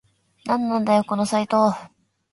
[0.45, 1.75] なんなんだよこのサイト